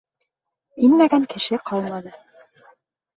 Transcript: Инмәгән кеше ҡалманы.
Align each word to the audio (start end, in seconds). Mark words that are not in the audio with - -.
Инмәгән 0.87 1.27
кеше 1.33 1.59
ҡалманы. 1.71 2.15